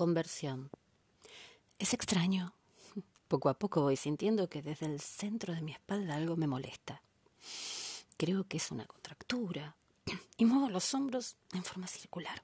[0.00, 0.70] Conversión.
[1.78, 2.54] Es extraño.
[3.28, 7.02] Poco a poco voy sintiendo que desde el centro de mi espalda algo me molesta.
[8.16, 9.76] Creo que es una contractura
[10.38, 12.42] y muevo los hombros en forma circular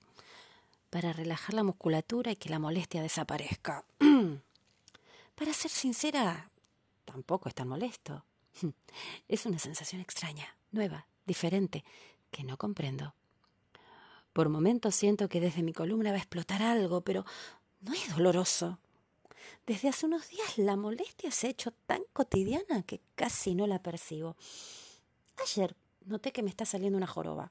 [0.90, 3.86] para relajar la musculatura y que la molestia desaparezca.
[5.34, 6.50] para ser sincera,
[7.06, 8.22] tampoco es tan molesto.
[9.28, 11.86] Es una sensación extraña, nueva, diferente,
[12.30, 13.14] que no comprendo.
[14.36, 17.24] Por momentos siento que desde mi columna va a explotar algo, pero
[17.80, 18.78] no es doloroso.
[19.66, 23.82] Desde hace unos días la molestia se ha hecho tan cotidiana que casi no la
[23.82, 24.36] percibo.
[25.42, 27.50] Ayer noté que me está saliendo una joroba.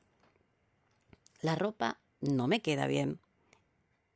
[1.42, 3.20] La ropa no me queda bien.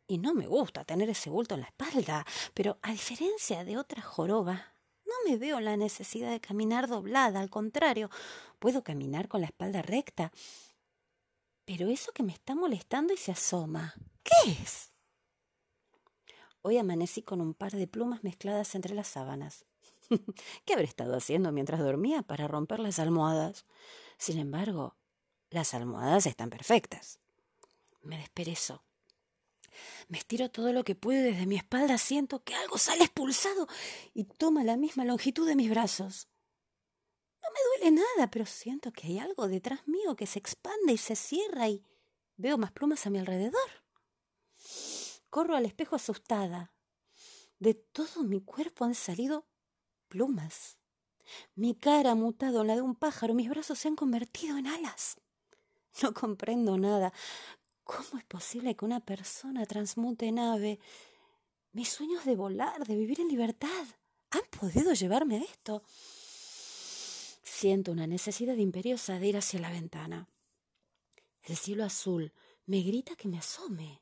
[0.06, 2.24] Y no me gusta tener ese bulto en la espalda,
[2.54, 4.74] pero a diferencia de otra joroba,
[5.08, 8.12] no me veo la necesidad de caminar doblada, al contrario,
[8.60, 10.32] puedo caminar con la espalda recta
[11.70, 14.90] pero eso que me está molestando y se asoma, ¿qué es?
[16.64, 19.66] Hoy amanecí con un par de plumas mezcladas entre las sábanas.
[20.66, 23.68] ¿Qué habré estado haciendo mientras dormía para romper las almohadas?
[24.18, 24.96] Sin embargo,
[25.52, 27.20] las almohadas están perfectas.
[28.02, 28.84] Me desperezo.
[30.08, 33.68] Me estiro todo lo que puedo y desde mi espalda siento que algo sale expulsado
[34.16, 36.30] y toma la misma longitud de mis brazos.
[37.42, 40.98] No me duele nada, pero siento que hay algo detrás mío que se expande y
[40.98, 41.84] se cierra y
[42.38, 43.70] veo más plumas a mi alrededor.
[45.30, 46.74] Corro al espejo asustada.
[47.60, 49.46] De todo mi cuerpo han salido
[50.08, 50.78] plumas.
[51.56, 54.68] Mi cara ha mutado en la de un pájaro, mis brazos se han convertido en
[54.68, 55.18] alas.
[56.02, 57.14] No comprendo nada.
[57.84, 60.80] ¿Cómo es posible que una persona transmute en ave?
[61.72, 63.86] Mis sueños de volar, de vivir en libertad,
[64.32, 65.84] han podido llevarme a esto.
[67.60, 70.30] Siento una necesidad imperiosa de ir hacia la ventana.
[71.44, 72.32] El cielo azul
[72.66, 74.02] me grita que me asome.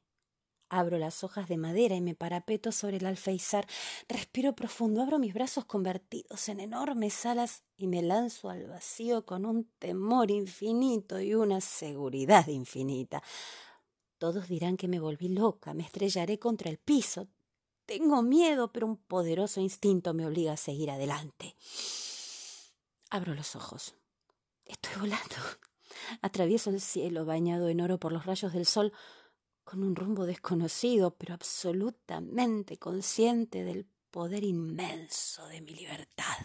[0.69, 3.65] Abro las hojas de madera y me parapeto sobre el alféizar.
[4.07, 9.43] Respiro profundo, abro mis brazos convertidos en enormes alas y me lanzo al vacío con
[9.43, 13.23] un temor infinito y una seguridad infinita.
[14.19, 17.27] Todos dirán que me volví loca, me estrellaré contra el piso.
[17.87, 21.55] Tengo miedo, pero un poderoso instinto me obliga a seguir adelante.
[23.09, 23.95] Abro los ojos.
[24.65, 25.35] Estoy volando.
[26.21, 28.91] Atravieso el cielo bañado en oro por los rayos del sol
[29.63, 36.37] con un rumbo desconocido, pero absolutamente consciente del poder inmenso de mi libertad.